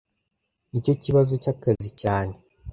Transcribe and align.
Nicyo 0.69 0.93
kibazo 1.03 1.33
cyakazi 1.43 1.89
cyane 2.01 2.33